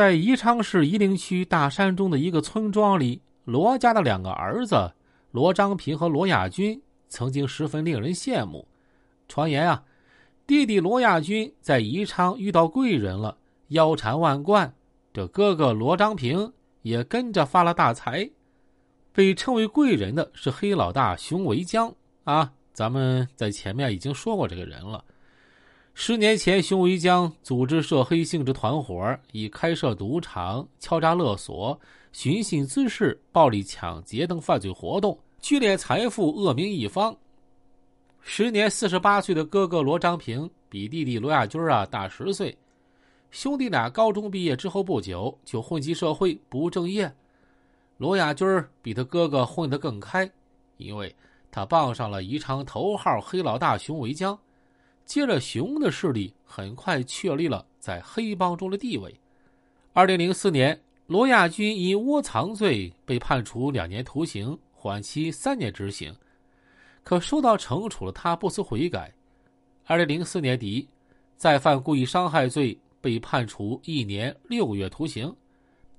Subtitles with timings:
[0.00, 4.90] 在宜昌市夷陵区大山中的一个村庄里，罗家的两个儿子
[5.30, 6.80] 罗章平和罗亚军
[7.10, 8.66] 曾经十分令人羡慕。
[9.28, 9.84] 传言啊，
[10.46, 13.36] 弟弟罗亚军在宜昌遇到贵人了，
[13.68, 14.72] 腰缠万贯，
[15.12, 18.30] 这哥哥罗章平也跟着发了大财。
[19.12, 21.94] 被称为贵人的是黑老大熊维江
[22.24, 25.04] 啊，咱们在前面已经说过这个人了。
[26.02, 31.78] 十年前，熊维江组织涉黑性质团伙，以开设赌场、敲诈勒索、
[32.10, 37.14] 寻衅滋事、暴力抢劫等犯罪活动，聚敛财富，恶名一方。
[38.22, 42.56] 时年四十八岁的哥哥罗章平比弟弟罗亚军啊大十岁，
[43.30, 47.12] 兄弟俩高中毕业之后不久就混迹社会，不务正业。
[47.98, 48.48] 罗亚军
[48.80, 50.30] 比他哥哥混得更开，
[50.78, 51.14] 因为
[51.50, 54.38] 他傍上了宜昌头号黑老大熊维江。
[55.10, 59.12] 接着，熊的势力很快确立了在黑帮中的地位。
[59.92, 66.14] 二零零四年，罗亚军因窝藏罪被判处两年徒刑，缓期三年执行。
[67.02, 69.12] 可受到惩处的他不思悔改。
[69.84, 70.88] 二零零四年底，
[71.34, 75.34] 再犯故意伤害罪，被判处一年六个月徒刑。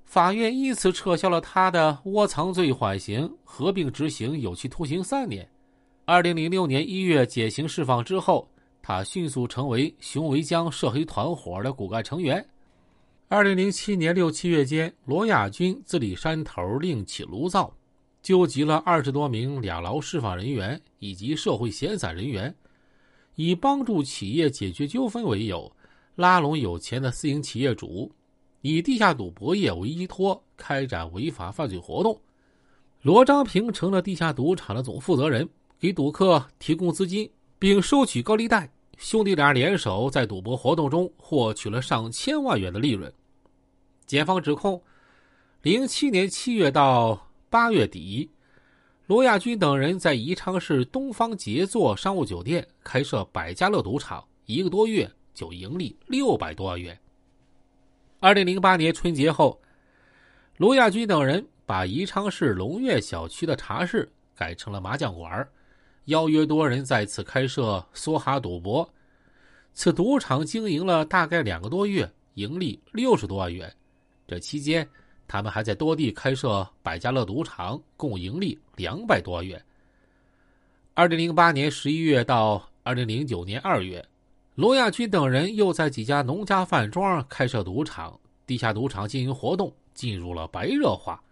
[0.06, 5.46] 法院因此撤销了他的窝藏罪缓刑，合并执行有期徒刑三年。
[6.06, 8.48] 二零零六年一月减刑释放之后。
[8.82, 12.44] 他迅速成为熊维江涉黑团伙的骨干成员。
[13.28, 17.72] 二零零七年六七月间，罗亚军自立山头，另起炉灶，
[18.20, 22.54] 纠集了二十多名两劳释放人员以及社会闲散人员，
[23.36, 25.72] 以帮助企业解决纠纷为由，
[26.16, 28.12] 拉拢有钱的私营企业主，
[28.60, 32.20] 以地下赌博业为依托，开展违法犯罪活动。
[33.00, 37.30] 罗章平成了地下赌场的总负责人，给赌客提供资金。
[37.62, 38.68] 并收取高利贷，
[38.98, 43.14] 兄弟俩联手在赌博活动中获取了上千万元的利润。
[44.04, 44.82] 检方指控，
[45.60, 48.28] 零七年七月到八月底，
[49.06, 56.98] 罗亚军等人在宜昌市东方杰作商务酒店开设百家乐赌场，一个多月就盈利六百多万元。
[58.18, 59.62] 二零零八年春节后，
[60.56, 65.48] 罗亚军等人把宜昌市龙悦小区的茶室改成了麻将馆
[66.06, 68.88] 邀约多人在此开设梭哈赌博，
[69.72, 73.72] 此赌场经营了大概两个多月，盈利六十多万元。
[74.26, 74.88] 这期间，
[75.28, 79.62] 他们还在多地开设百家乐赌场，共盈利两百多万元。
[80.94, 84.04] 二零零八年十一月到二零零九年二月，
[84.56, 91.22] 罗亚军等人又在几家农家饭庄开设赌场，地下赌场经营活动进入了白热化。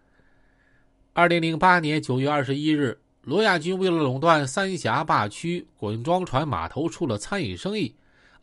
[1.13, 2.97] 二零零八年九月二十一日。
[3.23, 7.95] 罗亚军为了垄断三峡坝区滚装船码头处的餐饮生意，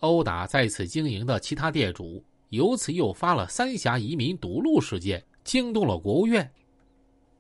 [0.02, 6.48] 殴打在此经营的其他店主，由此诱发了三峡移民堵路事件，惊动了国务院。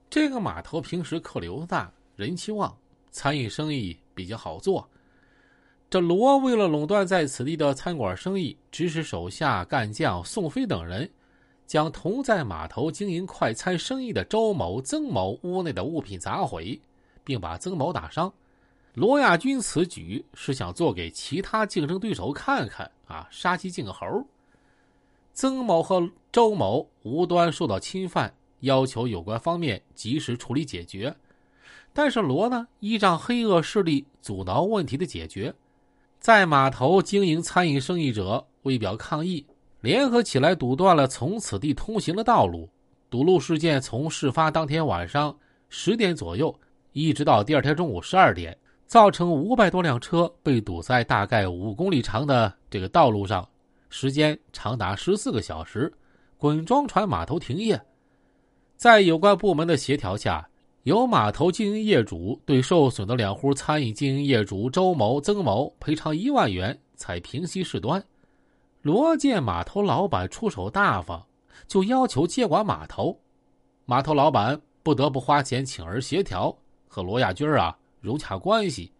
[0.09, 2.75] 这个码头平时客流大，人气旺，
[3.12, 4.90] 餐饮生意比较好做。
[5.92, 11.08] 这罗为了垄断在此地的餐馆生意，指使手下干将宋飞等人，
[11.68, 16.81] 将同在码头经营快餐生意的周某、曾某屋内的物品砸毁。
[17.28, 18.32] 并把曾某打伤，
[18.94, 24.26] 罗亚军此举是想做给其他竞争对手看看啊，杀鸡儆猴。
[25.34, 31.14] 曾某和周某无端受到侵犯，要求有关方面及时处理解决。
[31.92, 35.54] 但是罗呢，依仗黑恶势力阻挠问题的解决。
[36.22, 39.46] 在码头经营餐饮生意者为表抗议，
[39.82, 42.70] 联合起来堵断了从此地通行的道路。
[43.10, 45.38] 堵路事件从事发当天晚上
[45.68, 46.58] 十点左右。
[46.97, 53.47] 一直到第二天中午十二点，造成五百多辆车被堵在大概五公里长的这个道路上，
[53.88, 55.94] 时间长达十四个小时，
[56.40, 57.80] 滚装船码头停业。
[58.78, 60.50] 在有关部门的协调下，
[60.84, 68.03] 由码头经营业主对受损的两户餐饮经营业主周某、曾某赔偿一万元，才平息事端。
[68.81, 71.24] 罗建码头老板出手大方，
[71.68, 73.16] 就要求接管码头，
[73.86, 76.57] 码头老板不得不花钱请人协调。
[76.88, 78.92] 和罗亚军啊融洽关系，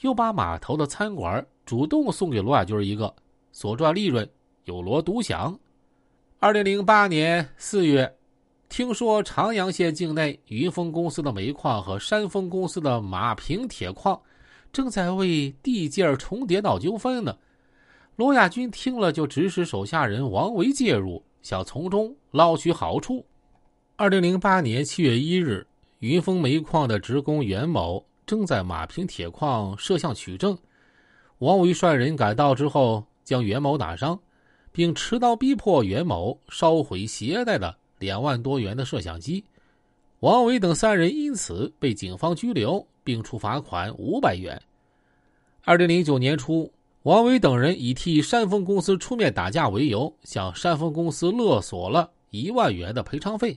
[0.00, 3.14] 又把码头的餐馆主动送给罗亚军一个，
[3.52, 4.28] 所赚利润
[4.64, 5.58] 有罗独享。
[6.38, 8.14] 二零零八年四月，
[8.68, 14.20] 听说长阳县境内云峰公司的煤矿和山峰公司的马坪铁矿
[14.72, 17.36] 正在为地界重叠闹纠纷呢。
[18.16, 23.24] 罗亚军听了，就指使手下人王维介入，想从中捞取好处。
[23.96, 25.66] 二零零八年七月一日。
[26.00, 30.56] 云峰煤矿的职工袁某正在马坪铁矿摄像取证，
[31.38, 34.18] 王维率人赶到之后，将袁某打伤，
[34.70, 39.42] 并持刀逼迫袁某烧毁携带的两万多元的摄像机。
[40.20, 44.60] 王伟等三人因此被警方拘留，并处罚款五百元。
[45.62, 46.70] 二零零九年初，
[47.04, 53.56] 王伟等人以替山峰公司出面打架为由，向山峰公司勒索了一万元的赔偿费。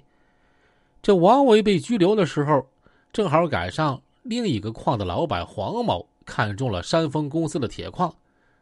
[1.02, 2.68] 这王伟被拘留的时候，
[3.14, 8.14] 正好赶上另一个矿的老板黄某看中了山峰公司的铁矿，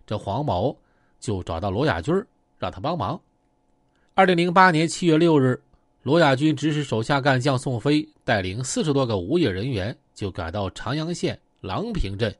[0.05, 0.77] 这黄某
[1.19, 2.13] 就找到罗亚军
[2.57, 3.19] 让他帮忙。
[4.13, 5.61] 二零零八年七月六日，
[6.03, 12.33] 罗亚军指使手下干将宋飞带领四十多个无业人员，就赶到长阳县郎平镇，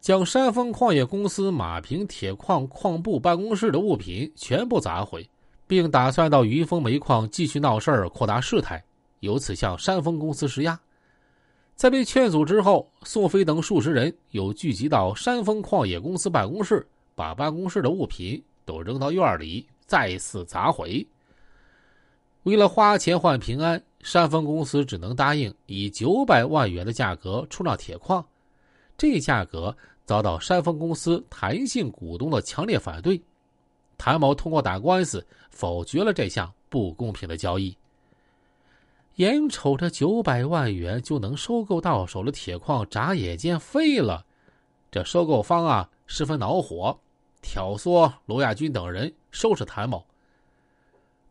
[0.00, 5.28] 将山峰矿业公司马平铁矿矿部办公室的物品全部砸毁，
[5.66, 8.84] 并打算到云峰煤矿继续闹事儿，扩大事态，
[9.20, 10.78] 由此向山峰公司施压。
[11.74, 21.06] 在被劝阻之后，宋飞等数十人又聚集到山峰矿业公司办公室，把办公室的物品都扔到院里，再次砸毁。
[22.44, 28.24] 为了花钱换平安，山峰公司只能答应以九百万元的价格出让铁矿。
[28.96, 29.76] 这价格
[30.06, 33.20] 遭到山峰公司谭姓股东的强烈反对，
[33.98, 37.76] 谭某通过打官司否决了这项不公平的交易。
[39.16, 44.24] 眼瞅着九百万元就能收购到手的铁矿，眨眼间废了，
[44.90, 46.98] 这收购方啊十分恼火，
[47.40, 50.04] 挑唆罗亚军等人收拾谭某。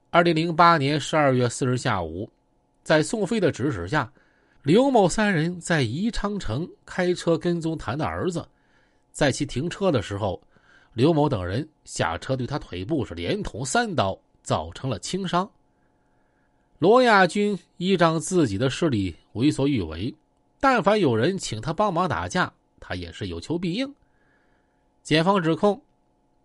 [0.10, 2.28] 二零零八年十二月四日下午，
[2.82, 4.12] 在宋飞的指使下，
[4.64, 8.48] 刘某三人在宜昌城开车跟踪谭的儿子，
[9.12, 10.42] 在其停车的时候，
[10.94, 15.48] 刘某等人下车对他腿部是连捅三刀，造成了轻伤。
[16.78, 20.14] 罗亚军依仗自己的势力为所欲为，
[20.60, 23.96] 但凡有人请他帮忙打架，他也是有求必应。
[25.02, 25.82] 检方指控，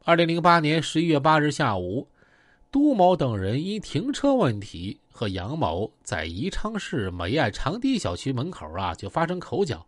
[0.05, 2.07] 二零零八年十一月八日下午。
[2.73, 9.85] 杜某等人因停车问题和杨某在宜昌市美爱长堤小区门口啊就发生口角，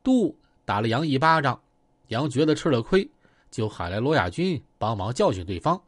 [0.00, 1.60] 杜打了杨一巴掌，
[2.06, 3.10] 杨觉得吃了亏，
[3.50, 5.82] 就喊来罗亚军帮忙教训对方。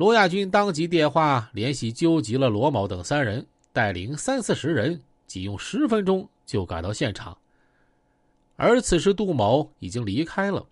[0.00, 7.36] 罗亚军当即电话联系纠集了罗某等三人，带领三四十人，仅用十分钟就赶到现场。
[8.56, 10.66] 而此时杜某已经离开了，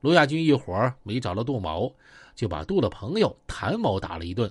[0.00, 1.94] 罗亚军一伙没找到杜某。
[2.34, 4.50] 就把杜的朋友谭某打了一顿。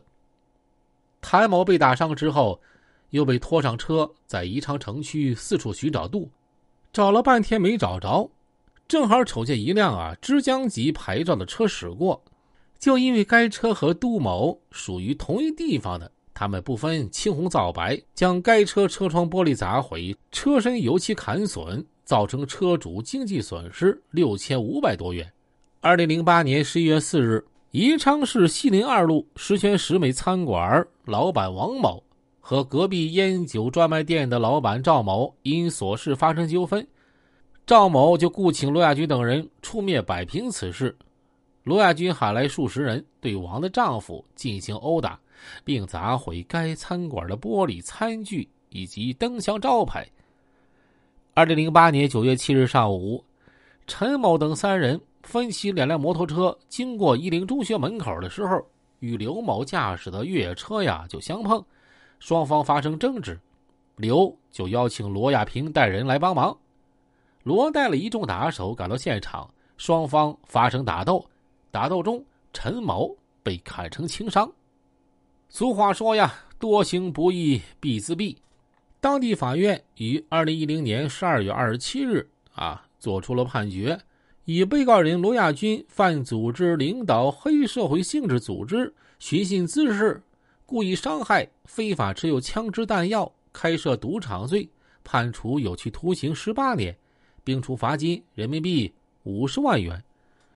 [1.20, 2.62] 谭某被打伤之后，
[3.10, 6.30] 又被拖上车，在宜昌城区四处寻找杜，
[6.94, 8.30] 找了半天没找着，
[8.88, 12.24] 正好瞅见一辆啊枝江籍牌照的车驶过，
[12.84, 25.32] 就因为该车和杜某属于同一地方的，他们不分青红皂白，将该车车窗玻璃砸毁，车身油漆砍损，造成车主经济损失六千五百多元。
[25.80, 27.46] 二零零八年十一月四日。
[27.72, 32.04] 宜昌市西陵二路十全十美餐馆老板王某
[32.42, 36.86] 和隔壁烟酒专卖店的老板赵某因琐事发生纠纷，
[37.66, 40.94] 赵某就雇请罗亚军等人出面摆平此事。
[41.64, 45.20] 罗亚军喊来数十人对王的丈夫进行殴打，
[45.64, 50.08] 并砸毁该餐馆的玻璃餐具以及灯箱招牌。
[51.34, 53.24] 二零零八年九月七日上午，
[53.88, 55.00] 陈某等三人。
[55.24, 58.62] 分骑两辆摩托车经过一零中学门口的时候，
[59.00, 61.64] 与刘某驾驶的越野车呀就相碰，
[62.20, 63.40] 双方发生争执，
[63.96, 66.58] 刘就邀请罗亚平带人来帮忙，
[67.44, 71.26] 罗带了一众打手赶到现场，双方发生打斗，
[71.74, 74.54] 打斗中陈某被砍成轻伤。
[75.50, 78.38] 俗话说呀，多行不义必自毙。
[79.00, 84.00] 当地法院于二零一零年十二月二十七日啊作出了判决。
[84.46, 90.22] 以被告人罗亚军犯组织领导黑社会性质组织、寻衅滋事、
[90.68, 94.70] 故意伤害、非法持有枪支弹药、开设赌场罪，
[95.04, 96.96] 判处有期徒刑十八年，
[97.44, 100.04] 并处罚金人民币五十万元。